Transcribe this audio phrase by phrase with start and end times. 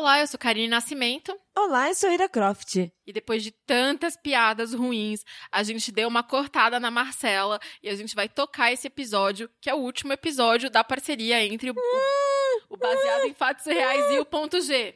[0.00, 1.38] Olá, eu sou Karine Nascimento.
[1.54, 2.90] Olá, eu sou Ira Croft.
[3.06, 7.94] E depois de tantas piadas ruins, a gente deu uma cortada na Marcela e a
[7.94, 12.74] gente vai tocar esse episódio, que é o último episódio da parceria entre o, o,
[12.74, 14.94] o baseado em fatos reais e o ponto G.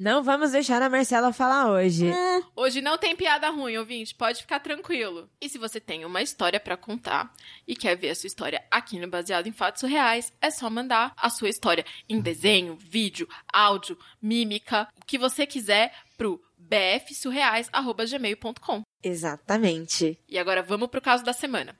[0.00, 2.10] Não vamos deixar a Marcela falar hoje.
[2.56, 5.28] Hoje não tem piada ruim, ouvinte, pode ficar tranquilo.
[5.38, 7.30] E se você tem uma história para contar
[7.68, 11.12] e quer ver a sua história aqui no Baseado em Fatos Reais, é só mandar
[11.18, 18.80] a sua história em desenho, vídeo, áudio, mímica, o que você quiser pro bfsurreais@gmail.com.
[19.04, 20.18] Exatamente.
[20.26, 21.76] E agora vamos pro caso da semana.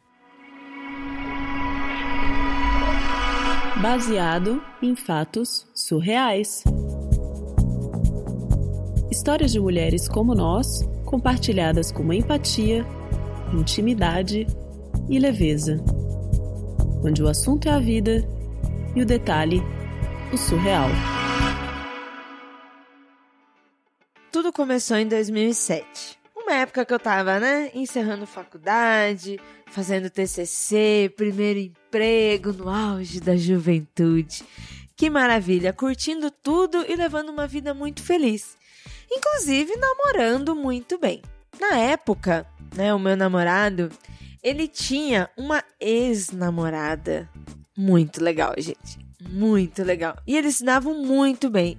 [3.80, 6.62] Baseado em fatos surreais.
[9.10, 12.86] Histórias de mulheres como nós, compartilhadas com empatia,
[13.52, 14.46] intimidade
[15.08, 15.82] e leveza.
[17.04, 18.24] Onde o assunto é a vida
[18.94, 19.60] e o detalhe,
[20.32, 20.88] o surreal.
[24.30, 26.16] Tudo começou em 2007.
[26.36, 33.36] Uma época que eu tava, né, encerrando faculdade, fazendo TCC, primeiro emprego no auge da
[33.36, 34.44] juventude.
[35.00, 38.60] Que maravilha, curtindo tudo e levando uma vida muito feliz
[39.10, 41.20] inclusive namorando muito bem.
[41.58, 43.90] Na época, né, o meu namorado,
[44.42, 47.28] ele tinha uma ex-namorada
[47.76, 48.98] muito legal, gente.
[49.28, 50.16] Muito legal.
[50.26, 51.78] E eles se davam muito bem.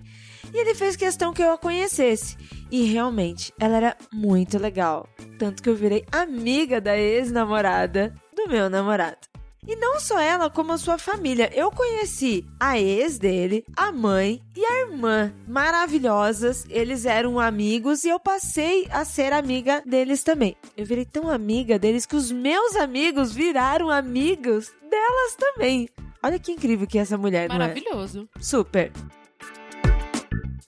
[0.53, 2.37] E ele fez questão que eu a conhecesse.
[2.69, 5.07] E realmente, ela era muito legal.
[5.39, 9.30] Tanto que eu virei amiga da ex-namorada do meu namorado.
[9.67, 11.51] E não só ela, como a sua família.
[11.53, 15.31] Eu conheci a ex dele, a mãe e a irmã.
[15.47, 16.65] Maravilhosas.
[16.67, 20.57] Eles eram amigos e eu passei a ser amiga deles também.
[20.75, 25.87] Eu virei tão amiga deles que os meus amigos viraram amigos delas também.
[26.23, 28.17] Olha que incrível que é essa mulher, Maravilhoso.
[28.17, 28.43] não é?
[28.43, 28.91] Super.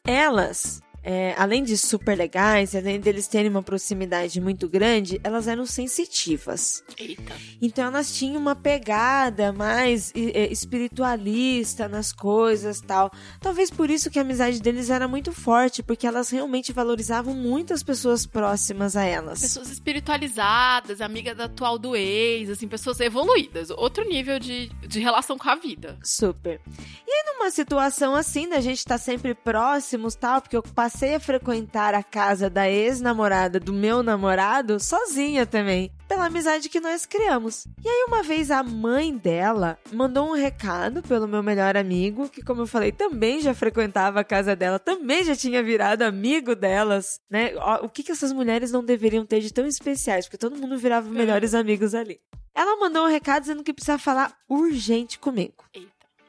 [0.05, 5.65] Elas é, além de super legais, além deles terem uma proximidade muito grande, elas eram
[5.65, 6.81] sensitivas.
[6.97, 7.33] Eita.
[7.61, 13.11] Então elas tinham uma pegada mais espiritualista nas coisas tal.
[13.41, 17.73] Talvez por isso que a amizade deles era muito forte, porque elas realmente valorizavam muito
[17.73, 19.41] as pessoas próximas a elas.
[19.41, 23.69] Pessoas espiritualizadas, amiga da atual do ex, assim, pessoas evoluídas.
[23.71, 25.97] Outro nível de, de relação com a vida.
[26.01, 26.61] Super.
[27.05, 30.92] E aí, numa situação assim, da gente estar tá sempre próximos tal, porque eu passei
[30.93, 36.79] passei a frequentar a casa da ex-namorada do meu namorado sozinha também, pela amizade que
[36.79, 37.65] nós criamos.
[37.83, 42.43] E aí, uma vez a mãe dela mandou um recado pelo meu melhor amigo, que,
[42.43, 47.19] como eu falei, também já frequentava a casa dela, também já tinha virado amigo delas,
[47.27, 47.53] né?
[47.81, 50.27] O que, que essas mulheres não deveriam ter de tão especiais?
[50.27, 52.19] Porque todo mundo virava melhores amigos ali.
[52.53, 55.65] Ela mandou um recado dizendo que precisa falar urgente comigo.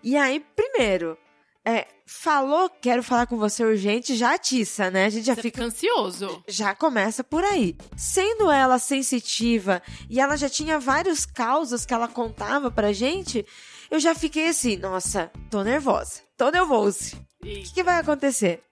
[0.03, 1.19] E aí, primeiro,
[1.65, 5.07] é, falou, quero falar com você urgente, já atiça, né?
[5.07, 5.49] A gente já fica.
[5.49, 6.45] fica ansioso.
[6.47, 7.77] Já começa por aí.
[7.97, 13.47] Sendo ela sensitiva e ela já tinha vários causos que ela contava pra gente,
[13.91, 17.17] eu já fiquei assim, nossa, tô nervosa, tô nervosa.
[17.43, 18.63] O que, que vai acontecer?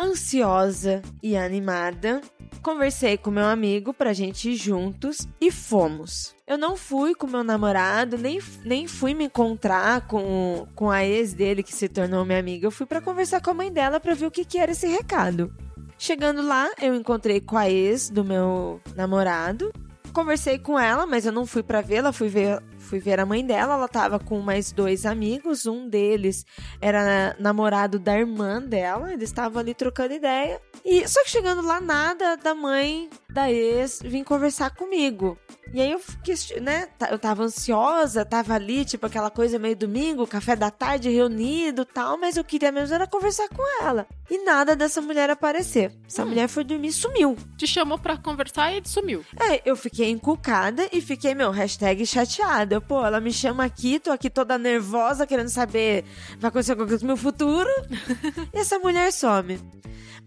[0.00, 2.20] Ansiosa e animada,
[2.62, 6.36] conversei com meu amigo pra gente ir juntos e fomos.
[6.46, 11.34] Eu não fui com meu namorado, nem, nem fui me encontrar com, com a ex
[11.34, 12.66] dele que se tornou minha amiga.
[12.66, 14.86] Eu fui para conversar com a mãe dela para ver o que, que era esse
[14.86, 15.52] recado.
[15.98, 19.72] Chegando lá, eu encontrei com a ex do meu namorado.
[20.12, 23.44] Conversei com ela, mas eu não fui para vê-la, fui ver fui ver a mãe
[23.44, 26.46] dela, ela tava com mais dois amigos, um deles
[26.80, 30.60] era namorado da irmã dela, eles estavam ali trocando ideia.
[30.84, 35.38] E só que chegando lá nada da mãe da ex vir conversar comigo.
[35.72, 40.26] E aí eu fiquei, né, eu tava ansiosa, tava ali, tipo aquela coisa meio domingo,
[40.26, 44.06] café da tarde reunido, tal, mas eu queria mesmo era conversar com ela.
[44.30, 45.92] E nada dessa mulher aparecer.
[46.06, 46.28] Essa hum.
[46.28, 47.36] mulher foi dormir, sumiu.
[47.56, 49.24] Te chamou para conversar e sumiu.
[49.38, 52.77] É, eu fiquei encucada e fiquei, meu, hashtag chateada.
[52.80, 56.04] Pô, ela me chama aqui, tô aqui toda nervosa, querendo saber
[56.38, 57.68] vai acontecer alguma coisa no meu futuro.
[58.52, 59.60] e essa mulher some.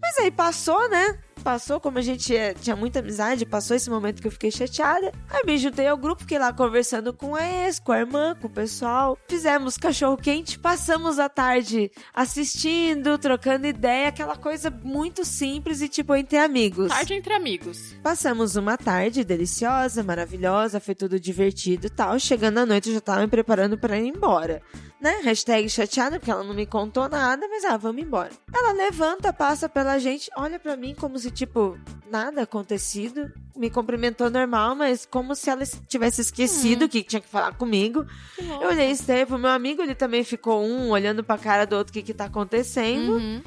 [0.00, 1.18] Mas aí passou, né?
[1.42, 5.12] Passou, como a gente é, tinha muita amizade, passou esse momento que eu fiquei chateada.
[5.28, 8.46] Aí me juntei ao grupo, fiquei lá conversando com a ex, com a irmã, com
[8.46, 9.18] o pessoal.
[9.28, 16.14] Fizemos cachorro quente, passamos a tarde assistindo, trocando ideia, aquela coisa muito simples e tipo
[16.14, 16.88] entre amigos.
[16.88, 17.96] Tarde entre amigos.
[18.02, 22.18] Passamos uma tarde deliciosa, maravilhosa, foi tudo divertido e tal.
[22.18, 24.62] Chegando à noite eu já tava me preparando para ir embora
[25.02, 25.20] né?
[25.24, 28.30] Hashtag chateada, porque ela não me contou nada, mas ah, vamos embora.
[28.54, 31.78] Ela levanta, passa pela gente, olha para mim como se, tipo,
[32.10, 33.32] nada acontecido.
[33.56, 36.88] Me cumprimentou normal, mas como se ela tivesse esquecido hum.
[36.88, 38.06] que tinha que falar comigo.
[38.36, 41.76] Que eu olhei estranho pro meu amigo, ele também ficou um olhando pra cara do
[41.76, 43.14] outro o que que tá acontecendo.
[43.14, 43.42] Uhum.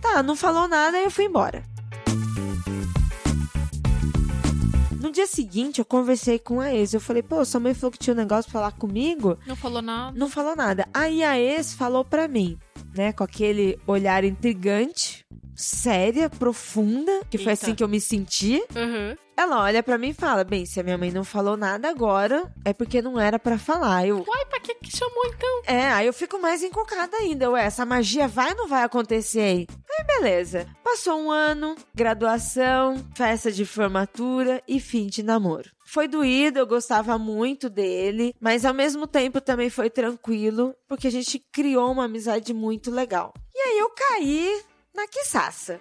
[0.00, 1.62] Tá, não falou nada, aí eu fui embora.
[5.00, 6.92] No dia seguinte, eu conversei com a ex.
[6.92, 9.38] Eu falei, pô, sua mãe falou que tinha um negócio pra falar comigo.
[9.46, 10.18] Não falou nada.
[10.18, 10.88] Não falou nada.
[10.92, 12.58] Aí a ex falou pra mim,
[12.96, 17.64] né, com aquele olhar intrigante, séria, profunda, que foi Eita.
[17.64, 18.62] assim que eu me senti.
[18.74, 19.16] Uhum.
[19.36, 22.50] Ela olha pra mim e fala: Bem, se a minha mãe não falou nada agora,
[22.64, 24.06] é porque não era pra falar.
[24.06, 25.62] Eu, Uai, que que chamou então?
[25.66, 27.50] é, aí eu fico mais encucada ainda.
[27.50, 29.66] Ué, essa magia vai ou não vai acontecer aí?
[29.90, 30.66] Aí beleza.
[30.82, 35.70] Passou um ano, graduação, festa de formatura e fim de namoro.
[35.86, 41.12] Foi doído, eu gostava muito dele, mas ao mesmo tempo também foi tranquilo, porque a
[41.12, 43.32] gente criou uma amizade muito legal.
[43.54, 44.62] E aí eu caí
[44.94, 45.80] na quiçaça.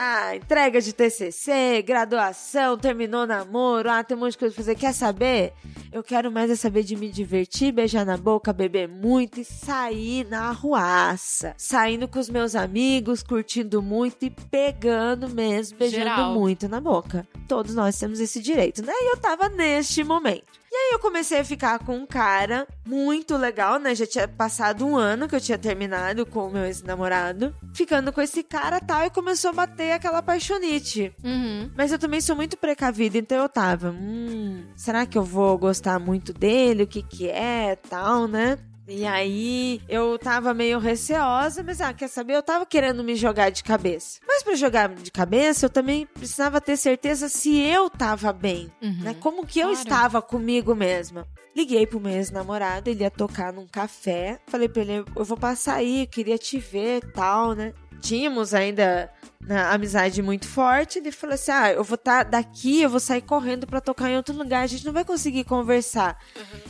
[0.00, 4.76] Ah, entrega de TCC, graduação, terminou namoro, ah, tem um monte de coisa pra fazer.
[4.76, 5.52] Quer saber?
[5.90, 10.24] Eu quero mais é saber de me divertir, beijar na boca, beber muito e sair
[10.28, 11.52] na ruaça.
[11.58, 16.32] Saindo com os meus amigos, curtindo muito e pegando mesmo, beijando Geral.
[16.32, 17.26] muito na boca.
[17.48, 18.92] Todos nós temos esse direito, né?
[18.92, 20.57] E eu tava neste momento.
[20.78, 23.96] Aí eu comecei a ficar com um cara muito legal, né?
[23.96, 27.52] Já tinha passado um ano que eu tinha terminado com o meu ex-namorado.
[27.74, 31.12] Ficando com esse cara tal, e começou a bater aquela paixonite.
[31.22, 31.68] Uhum.
[31.76, 35.98] Mas eu também sou muito precavida, então eu tava, hum, será que eu vou gostar
[35.98, 36.84] muito dele?
[36.84, 38.56] O que que é, tal, né?
[38.88, 42.34] E aí eu tava meio receosa, mas ah, quer saber?
[42.36, 44.18] Eu tava querendo me jogar de cabeça.
[44.26, 49.02] Mas pra jogar de cabeça, eu também precisava ter certeza se eu tava bem, Uhum.
[49.02, 49.14] né?
[49.20, 49.82] Como que eu Claro.
[49.82, 51.26] estava comigo mesma.
[51.54, 54.38] Liguei pro meu ex-namorado, ele ia tocar num café.
[54.46, 57.74] Falei pra ele, eu vou passar aí, queria te ver e tal, né?
[58.00, 59.10] Tínhamos ainda
[59.40, 60.98] na amizade muito forte.
[60.98, 64.16] Ele falou assim: Ah, eu vou estar daqui, eu vou sair correndo pra tocar em
[64.16, 66.18] outro lugar, a gente não vai conseguir conversar.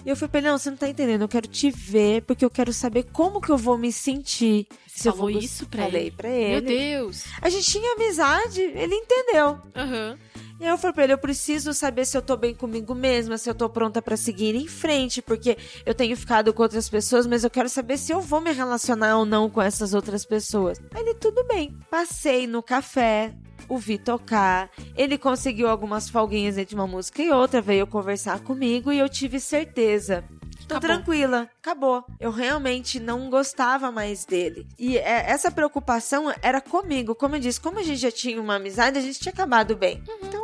[0.04, 2.44] E eu falei pra ele: Não, você não tá entendendo, eu quero te ver, porque
[2.44, 4.66] eu quero saber como que eu vou me sentir.
[4.86, 6.10] Você eu falou vou gos- isso pra Falei ele?
[6.10, 6.60] pra Meu ele.
[6.66, 7.24] Deus.
[7.40, 9.58] A gente tinha amizade, ele entendeu.
[9.76, 10.18] Aham.
[10.60, 13.38] E aí eu falei pra ele, eu preciso saber se eu tô bem comigo mesma,
[13.38, 15.56] se eu tô pronta pra seguir em frente, porque
[15.86, 19.16] eu tenho ficado com outras pessoas, mas eu quero saber se eu vou me relacionar
[19.18, 20.80] ou não com essas outras pessoas.
[20.92, 21.76] Aí ele, tudo bem.
[21.88, 23.32] Passei no café,
[23.68, 28.90] o vi tocar, ele conseguiu algumas folguinhas entre uma música e outra, veio conversar comigo
[28.90, 30.24] e eu tive certeza.
[30.66, 30.96] Tô Acabou.
[30.96, 32.04] tranquila, acabou.
[32.20, 34.66] Eu realmente não gostava mais dele.
[34.78, 37.14] E é, essa preocupação era comigo.
[37.14, 40.02] Como eu disse, como a gente já tinha uma amizade, a gente tinha acabado bem.
[40.22, 40.37] Então,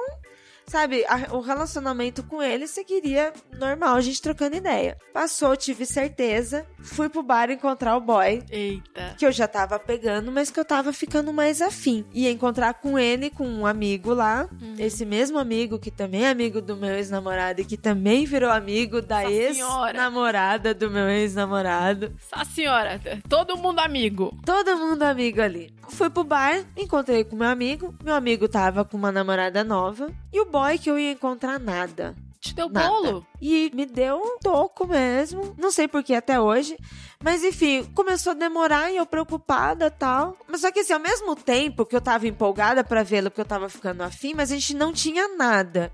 [0.66, 4.96] sabe, a- o relacionamento com ele seguiria normal, a gente trocando ideia.
[5.12, 6.66] Passou, tive certeza.
[6.84, 8.42] Fui pro bar encontrar o boy.
[8.50, 9.14] Eita.
[9.18, 12.04] Que eu já tava pegando, mas que eu tava ficando mais afim.
[12.12, 14.46] Ia encontrar com ele, com um amigo lá.
[14.60, 14.74] Uhum.
[14.78, 19.00] Esse mesmo amigo, que também é amigo do meu ex-namorado e que também virou amigo
[19.00, 22.12] da ex-namorada do meu ex-namorado.
[22.30, 24.36] A senhora, todo mundo amigo.
[24.44, 25.74] Todo mundo amigo ali.
[25.88, 27.94] Fui pro bar, encontrei com meu amigo.
[28.04, 30.10] Meu amigo tava com uma namorada nova.
[30.32, 32.14] E o boy que eu ia encontrar nada.
[32.44, 32.88] Te deu Nada.
[32.88, 33.26] bolo?
[33.40, 35.54] E me deu um toco mesmo.
[35.56, 36.76] Não sei por que até hoje.
[37.22, 40.36] Mas enfim, começou a demorar e eu preocupada tal.
[40.46, 43.46] Mas só que assim, ao mesmo tempo que eu tava empolgada pra vê-lo, porque eu
[43.46, 45.90] tava ficando afim, mas a gente não tinha nada.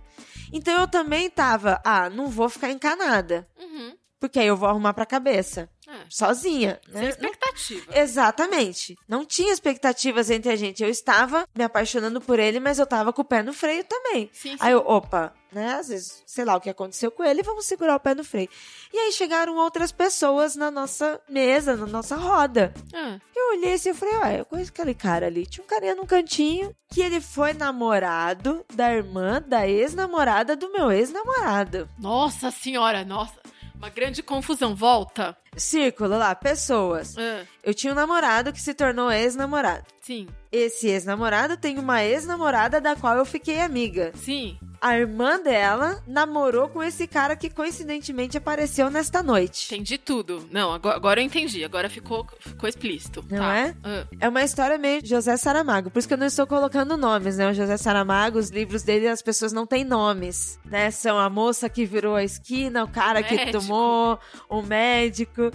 [0.52, 3.46] Então eu também tava, ah, não vou ficar encanada.
[3.56, 3.94] Uhum.
[4.20, 5.68] Porque aí eu vou arrumar pra cabeça.
[5.88, 5.92] É.
[6.08, 7.08] Sozinha, Sem né?
[7.08, 7.98] expectativa.
[7.98, 8.96] Exatamente.
[9.08, 10.82] Não tinha expectativas entre a gente.
[10.82, 14.30] Eu estava me apaixonando por ele, mas eu tava com o pé no freio também.
[14.32, 14.56] Sim, sim.
[14.60, 15.74] Aí eu, opa, né?
[15.74, 18.48] Às vezes, sei lá o que aconteceu com ele, vamos segurar o pé no freio.
[18.92, 22.72] E aí chegaram outras pessoas na nossa mesa, na nossa roda.
[22.94, 25.44] Ah, Eu olhei assim e falei, ué, eu conheço aquele cara ali.
[25.46, 30.92] Tinha um carinha num cantinho que ele foi namorado da irmã da ex-namorada do meu
[30.92, 31.88] ex-namorado.
[31.98, 33.40] Nossa senhora, nossa.
[33.80, 34.74] Uma grande confusão.
[34.74, 35.34] Volta.
[35.56, 37.16] Círculo lá, pessoas.
[37.16, 39.86] Ah, Eu tinha um namorado que se tornou ex-namorado.
[40.10, 44.12] Sim, Esse ex-namorado tem uma ex-namorada da qual eu fiquei amiga.
[44.16, 44.58] sim.
[44.82, 49.66] A irmã dela namorou com esse cara que coincidentemente apareceu nesta noite.
[49.74, 50.48] Entendi tudo.
[50.50, 51.62] Não, agora, agora eu entendi.
[51.62, 53.22] Agora ficou, ficou explícito.
[53.30, 53.58] Não tá.
[53.58, 53.74] é?
[53.84, 57.36] Ah, É uma história meio José Saramago, por isso que eu não estou colocando nomes,
[57.36, 57.50] né?
[57.50, 60.90] O José Saramago, os livros dele, as pessoas não têm nomes, né?
[60.90, 63.58] São a moça que virou a esquina, o cara que Médico.
[63.60, 65.50] tomou, o médico.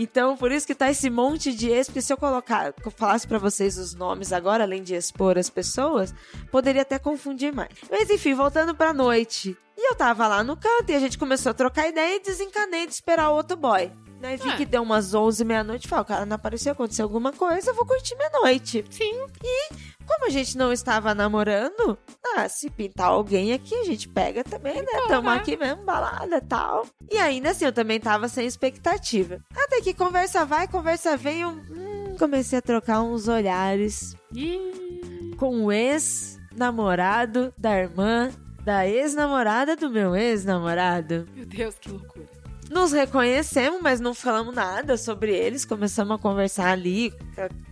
[0.00, 2.92] Então, por isso que tá esse monte de ex, porque se eu colocar, que eu
[2.92, 6.14] falasse pra vocês os nomes agora, além de expor as pessoas,
[6.50, 7.68] poderia até confundir mais.
[7.90, 9.56] Mas enfim, voltando pra noite.
[9.76, 12.86] E eu tava lá no canto e a gente começou a trocar ideia e desencanei
[12.86, 13.90] de esperar o outro boy.
[14.20, 14.36] Né?
[14.36, 14.56] Vi É.
[14.56, 15.86] que deu umas 11, meia-noite.
[15.86, 18.84] Falei, "Ah, o cara não apareceu, aconteceu alguma coisa, eu vou curtir minha noite.
[18.90, 19.12] sim.
[20.06, 21.98] Como a gente não estava namorando,
[22.34, 24.86] ah, se pintar alguém aqui, a gente pega também, né?
[24.88, 26.86] Então, Tamo aqui mesmo, balada e tal.
[27.10, 29.38] E ainda assim, eu também tava sem expectativa.
[29.54, 31.87] Até que conversa vai, conversa vem, eu, hum,
[32.18, 38.30] comecei a trocar uns olhares Ih, com o ex-namorado da irmã
[38.64, 41.26] da ex-namorada do meu ex-namorado.
[41.34, 42.26] meu Deus, que loucura.
[42.70, 45.64] Nos reconhecemos, mas não falamos nada sobre eles.
[45.64, 47.10] Começamos a conversar ali,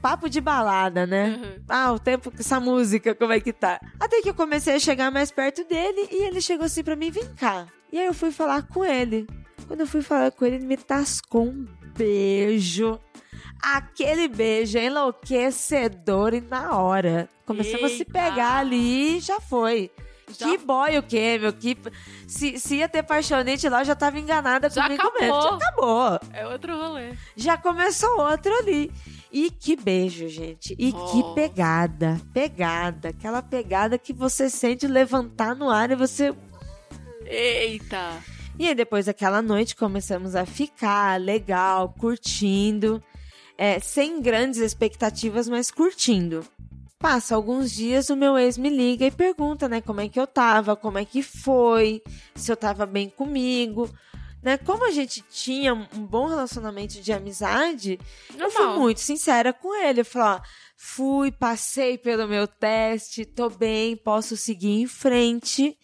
[0.00, 1.38] papo de balada, né?
[1.38, 1.62] Uhum.
[1.68, 3.78] Ah, o tempo que essa música, como é que tá?
[4.00, 7.10] Até que eu comecei a chegar mais perto dele e ele chegou assim pra mim,
[7.10, 7.66] vem cá.
[7.92, 9.26] E aí eu fui falar com ele.
[9.66, 12.98] Quando eu fui falar com ele, ele me tascou um beijo.
[13.62, 17.28] Aquele beijo enlouquecedor e na hora.
[17.44, 19.90] Começamos a se pegar ali e já foi.
[20.38, 21.52] Já- Que boy o quê, meu?
[21.52, 21.76] Que...
[22.26, 25.20] Se, se ia ter paixonete lá, eu já tava enganada Já comigo acabou.
[25.20, 25.42] mesmo.
[25.42, 26.20] Já acabou.
[26.32, 27.12] É outro rolê.
[27.36, 28.90] Já começou outro ali.
[29.32, 30.74] E que beijo, gente.
[30.78, 31.06] E Oh.
[31.06, 32.20] que pegada.
[32.34, 33.10] Pegada.
[33.10, 36.34] Aquela pegada que você sente levantar no ar e você.
[37.24, 38.12] Eita.
[38.58, 43.02] E aí, depois daquela noite, começamos a ficar legal, curtindo.
[43.58, 46.46] É, sem grandes expectativas, mas curtindo.
[46.98, 50.26] Passa alguns dias, o meu ex me liga e pergunta, né, como é que eu
[50.26, 52.02] tava, como é que foi,
[52.34, 53.90] se eu tava bem comigo,
[54.46, 54.56] né?
[54.56, 57.98] Como a gente tinha um bom relacionamento de amizade,
[58.38, 58.80] eu fui Normal.
[58.80, 60.02] muito sincera com ele.
[60.02, 60.40] Eu falei, ó,
[60.76, 65.76] fui, passei pelo meu teste, tô bem, posso seguir em frente.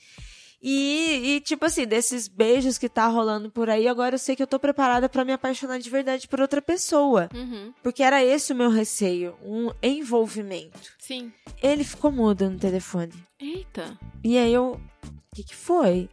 [0.64, 4.42] E, e, tipo assim, desses beijos que tá rolando por aí, agora eu sei que
[4.42, 7.28] eu tô preparada pra me apaixonar de verdade por outra pessoa.
[7.34, 7.72] Uhum.
[7.82, 10.78] Porque era esse o meu receio, um envolvimento.
[11.00, 11.32] Sim.
[11.60, 13.12] Ele ficou mudo no telefone.
[13.40, 13.98] Eita.
[14.22, 16.08] E aí eu, o que que foi?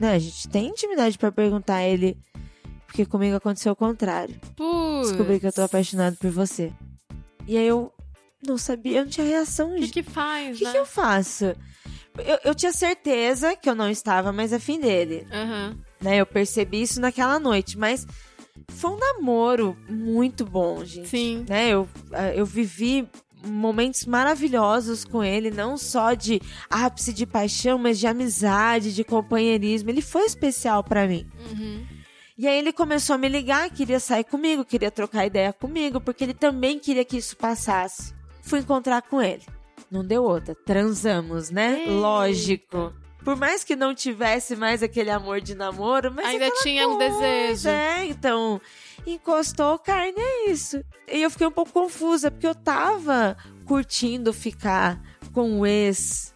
[0.00, 2.18] Né, a gente tem intimidade pra perguntar a ele,
[2.86, 4.34] porque comigo aconteceu o contrário.
[4.56, 5.10] Putz.
[5.10, 6.72] Descobri que eu tô apaixonado por você.
[7.46, 7.92] E aí eu
[8.44, 9.72] não sabia, eu não tinha reação.
[9.76, 10.72] O que que faz, O que, né?
[10.72, 11.54] que eu faço?
[12.24, 15.76] Eu, eu tinha certeza que eu não estava mais afim dele, Aham.
[16.00, 16.16] né?
[16.16, 18.06] Eu percebi isso naquela noite, mas
[18.68, 21.08] foi um namoro muito bom, gente.
[21.08, 21.46] Sim.
[21.48, 21.70] Né?
[21.70, 23.08] Eu, ah, eu vivi
[23.44, 29.90] momentos maravilhosos com ele, não só de ápice de paixão, mas de amizade, de companheirismo.
[29.90, 31.26] Ele foi especial pra mim.
[31.50, 31.86] Uhum.
[32.36, 36.22] E aí ele começou a me ligar, queria sair comigo, queria trocar ideia comigo, porque
[36.22, 38.14] ele também queria que isso passasse.
[38.42, 39.42] Fui encontrar com ele.
[39.90, 40.54] Não deu outra.
[40.54, 41.80] Transamos, né?
[41.80, 41.90] Eita.
[41.90, 42.92] Lógico.
[43.24, 47.18] Por mais que não tivesse mais aquele amor de namoro, mas Ainda tinha um coisa,
[47.18, 47.68] desejo.
[47.68, 48.60] É, então,
[49.06, 50.82] encostou carne, é isso.
[51.10, 55.00] E eu fiquei um pouco confusa, porque eu tava curtindo ficar
[55.32, 56.34] com o ex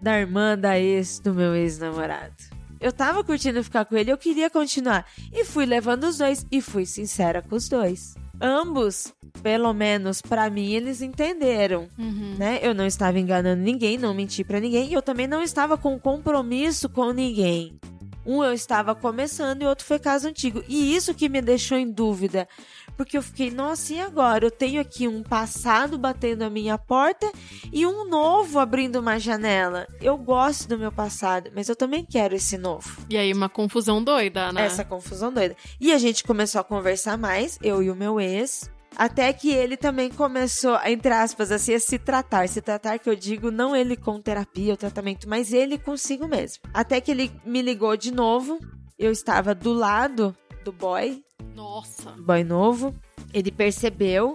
[0.00, 2.34] da irmã da ex do meu ex-namorado.
[2.80, 5.06] Eu tava curtindo ficar com ele, eu queria continuar.
[5.32, 8.14] E fui levando os dois e fui sincera com os dois.
[8.44, 12.34] Ambos, pelo menos pra mim, eles entenderam, Uhum.
[12.36, 12.58] né?
[12.60, 15.96] Eu não estava enganando ninguém, não menti pra ninguém, e eu também não estava com
[15.96, 17.78] compromisso com ninguém.
[18.24, 20.62] Um eu estava começando e outro foi caso antigo.
[20.68, 22.48] E isso que me deixou em dúvida.
[22.96, 24.44] Porque eu fiquei, nossa, e agora?
[24.44, 27.30] Eu tenho aqui um passado batendo a minha porta
[27.72, 29.86] e um novo abrindo uma janela.
[30.00, 33.04] Eu gosto do meu passado, mas eu também quero esse novo.
[33.08, 34.66] E aí, uma confusão doida, né?
[34.66, 35.56] Essa confusão doida.
[35.80, 38.70] E a gente começou a conversar mais, eu e o meu ex.
[38.96, 42.48] Até que ele também começou, entre aspas, assim, a se tratar.
[42.48, 46.62] Se tratar, que eu digo, não ele com terapia ou tratamento, mas ele consigo mesmo.
[46.72, 48.58] Até que ele me ligou de novo.
[48.98, 51.22] Eu estava do lado do boy,
[51.54, 52.12] Nossa.
[52.12, 52.94] boy novo.
[53.34, 54.34] Ele percebeu,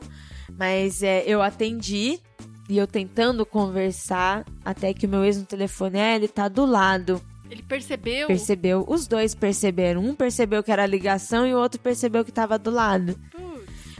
[0.58, 2.20] mas é, eu atendi.
[2.70, 6.66] E eu tentando conversar, até que o meu ex no telefone, é, ele tá do
[6.66, 7.22] lado.
[7.50, 8.28] Ele percebeu?
[8.28, 10.02] Percebeu, os dois perceberam.
[10.02, 13.18] Um percebeu que era ligação e o outro percebeu que tava do lado.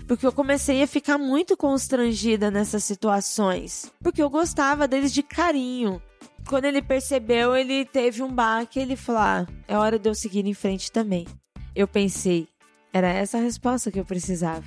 [0.08, 3.92] Porque eu comecei a ficar muito constrangida nessas situações.
[4.02, 6.02] Porque eu gostava deles de carinho.
[6.48, 10.46] Quando ele percebeu, ele teve um baque ele falou: ah, é hora de eu seguir
[10.46, 11.28] em frente também.
[11.76, 12.48] Eu pensei,
[12.94, 14.66] era essa a resposta que eu precisava.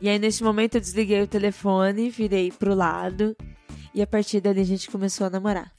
[0.00, 3.36] E aí, nesse momento, eu desliguei o telefone, virei pro lado.
[3.94, 5.77] E a partir dali a gente começou a namorar.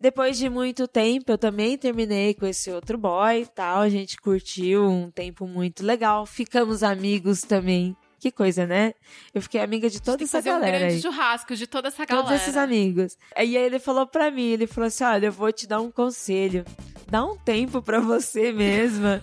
[0.00, 3.80] Depois de muito tempo, eu também terminei com esse outro boy e tal.
[3.80, 6.24] A gente curtiu um tempo muito legal.
[6.24, 7.96] Ficamos amigos também.
[8.20, 8.94] Que coisa, né?
[9.32, 11.02] Eu fiquei amiga de toda essa fazer um galera grande aí.
[11.02, 12.26] churrasco de toda essa galera.
[12.28, 13.16] Todos esses amigos.
[13.34, 16.64] Aí ele falou pra mim, ele falou assim, olha, eu vou te dar um conselho.
[17.08, 19.22] Dá um tempo pra você mesma.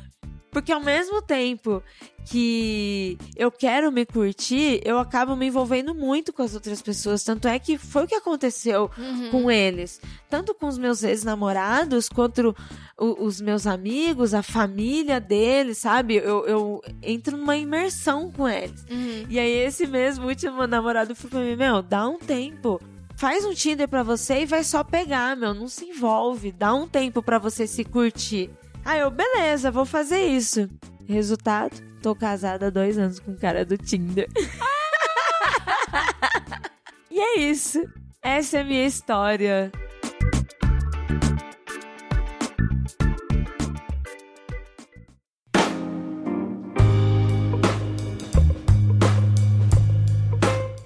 [0.56, 1.84] Porque ao mesmo tempo
[2.26, 7.24] que eu quero me curtir, eu acabo me envolvendo muito com as outras pessoas.
[7.26, 9.30] Tanto é que foi o que aconteceu Uhum.
[9.32, 10.00] com eles.
[10.30, 12.56] Tanto com os meus ex-namorados, quanto
[12.98, 16.16] o- os meus amigos, a família deles, sabe?
[16.16, 18.86] Eu, eu entro numa imersão com eles.
[18.90, 19.26] Uhum.
[19.30, 22.80] E aí, esse mesmo último namorado falou pra mim: Meu, dá um tempo.
[23.18, 25.54] Faz um Tinder pra você e vai só pegar, meu.
[25.54, 26.52] Não se envolve.
[26.52, 28.50] Dá um tempo pra você se curtir.
[28.86, 30.70] Aí eu, beleza, vou fazer isso.
[31.08, 34.30] Resultado, tô casada há dois anos com o cara do Tinder.
[37.10, 37.84] e é isso.
[38.22, 39.72] Essa é a minha história.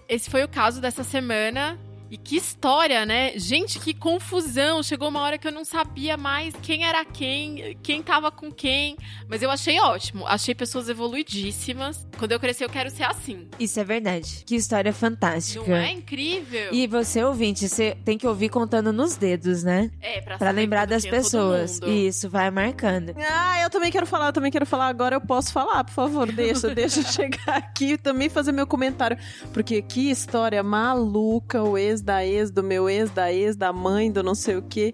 [0.08, 1.78] Esse foi o caso dessa semana.
[2.12, 3.34] E que história, né?
[3.38, 4.82] Gente, que confusão.
[4.82, 8.98] Chegou uma hora que eu não sabia mais quem era quem, quem tava com quem.
[9.28, 10.26] Mas eu achei ótimo.
[10.26, 12.08] Achei pessoas evoluidíssimas.
[12.18, 13.48] Quando eu crescer, eu quero ser assim.
[13.60, 14.44] Isso é verdade.
[14.46, 15.66] Que história fantástica.
[15.70, 16.74] Não é incrível?
[16.74, 19.92] E você, ouvinte, você tem que ouvir contando nos dedos, né?
[20.02, 21.80] É, pra, Pra saber lembrar das é pessoas.
[21.80, 21.92] mundo.
[21.92, 23.14] Isso, vai marcando.
[23.18, 24.88] Ah, eu também quero falar, eu também quero falar.
[24.88, 28.66] Agora eu posso falar, por favor, deixa, deixa eu chegar aqui e também fazer meu
[28.66, 29.18] comentário.
[29.54, 34.12] Porque que história maluca, o ex da ex, do meu ex, da ex, da mãe,
[34.12, 34.94] do não sei o quê.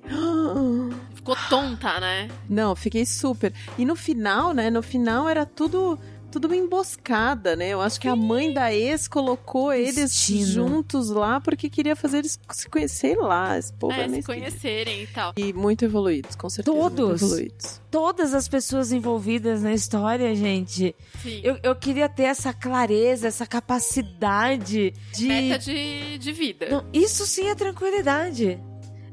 [1.14, 2.30] Ficou tonta, né?
[2.50, 3.54] Não, fiquei super.
[3.78, 6.00] E no final, né, no final era tudo...
[6.36, 7.70] Tudo uma emboscada, né?
[7.70, 10.46] Eu acho que a mãe da ex colocou eles Destino.
[10.46, 13.58] juntos lá porque queria fazer eles se conhecer lá.
[13.58, 15.32] Esse povo é, é, se conhecerem e tal.
[15.38, 16.76] E muito evoluídos, com certeza.
[16.78, 17.22] Todos.
[17.22, 17.82] Muito evoluídos.
[17.90, 20.94] Todas as pessoas envolvidas na história, gente.
[21.24, 21.40] Sim.
[21.42, 25.28] Eu, eu queria ter essa clareza, essa capacidade de.
[25.30, 26.68] Meta de, de vida.
[26.70, 28.60] Não, isso sim é tranquilidade.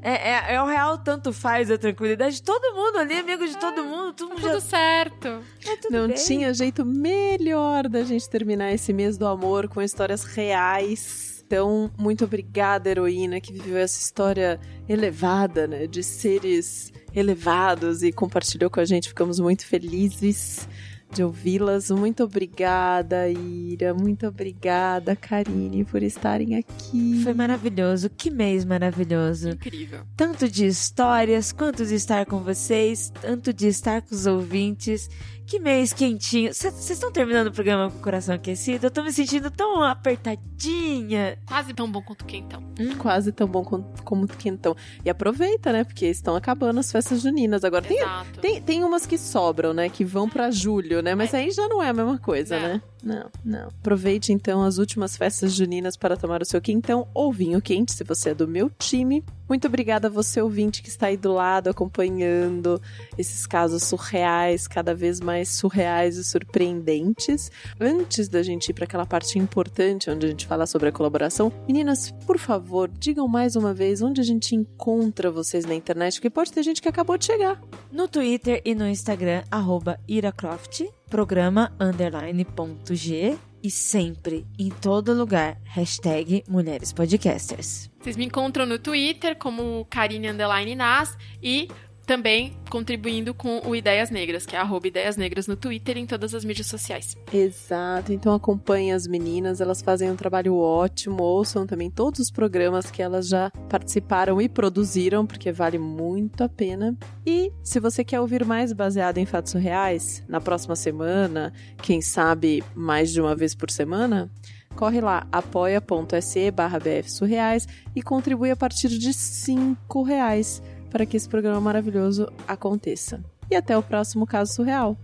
[0.03, 2.43] É, é, é o real tanto faz a tranquilidade.
[2.43, 5.41] Todo mundo ali, amigo de todo mundo, todo mundo Tá Tudo já certo.
[5.63, 6.17] tá tudo Não bem.
[6.17, 11.43] tinha jeito melhor da gente terminar esse mês do amor com histórias reais.
[11.47, 15.87] Então, muito obrigada, heroína, que viveu essa história elevada, né?
[15.87, 19.07] De seres elevados e compartilhou com a gente.
[19.07, 20.67] Ficamos muito felizes
[21.13, 21.91] de ouvi-las.
[21.91, 23.93] Muito obrigada, Ira.
[23.93, 27.21] Muito obrigada, Karine, por estarem aqui.
[27.23, 28.09] Foi maravilhoso.
[28.09, 29.49] Que mês maravilhoso.
[29.49, 30.01] Incrível.
[30.17, 35.09] Tanto de histórias, quanto de estar com vocês, tanto de estar com os ouvintes.
[35.45, 36.53] Que mês quentinho.
[36.53, 38.87] Vocês estão terminando o programa com o coração aquecido?
[38.87, 41.37] Eu tô me sentindo tão apertadinha.
[41.45, 42.63] Quase tão bom quanto o quentão.
[42.97, 44.75] Quase tão bom como, como quentão.
[45.05, 45.83] E aproveita, né?
[45.83, 47.63] Porque estão acabando as festas juninas.
[47.63, 48.39] Agora tem, Exato.
[48.39, 49.89] tem, tem umas que sobram, né?
[49.89, 51.13] Que vão pra julho, né?
[51.13, 51.37] Mas É.
[51.39, 52.67] aí já não é a mesma coisa, Não.
[52.69, 52.81] né?
[53.03, 53.67] Não, não.
[53.67, 58.01] Aproveite então as últimas festas juninas para tomar o seu quentão ou vinho quente, se
[58.01, 59.21] você é do meu time.
[59.49, 62.81] Muito obrigada a você, ouvinte, que está aí do lado acompanhando
[63.17, 67.51] esses casos surreais, cada vez mais surreais e surpreendentes.
[67.79, 71.51] Antes da gente ir para aquela parte importante onde a gente fala sobre a colaboração,
[71.67, 76.29] meninas, por favor, digam mais uma vez onde a gente encontra vocês na internet, porque
[76.29, 77.61] pode ter gente que acabou de chegar.
[77.91, 85.13] No Twitter e no Instagram, arroba iracroft, programa underline ponto G e sempre, em todo
[85.13, 87.89] lugar, hashtag Mulheres Podcasters.
[88.01, 91.69] Vocês me encontram no Twitter como Karine Underline Nas e
[92.05, 96.05] também contribuindo com o Ideias Negras, que é arroba Ideias Negras no Twitter e em
[96.05, 97.15] todas as mídias sociais.
[97.31, 102.89] Exato, então acompanhem as meninas, elas fazem um trabalho ótimo, ouçam também todos os programas
[102.91, 106.97] que elas já participaram e produziram, porque vale muito a pena.
[107.25, 112.63] E se você quer ouvir mais baseado em fatos reais, na próxima semana, quem sabe
[112.75, 114.29] mais de uma vez por semana,
[114.75, 120.61] corre lá, apoia.se barra bfsurreais e contribui a partir de cinco reais
[120.93, 123.19] para que esse programa maravilhoso aconteça.
[123.49, 124.95] E até o próximo caso surreal.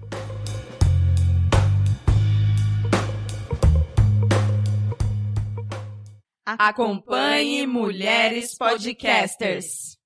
[6.45, 9.97] Acompanhe Mulheres Podcasters.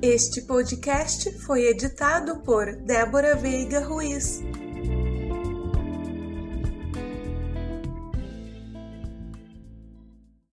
[0.00, 4.40] Este podcast foi editado por Débora Veiga Ruiz.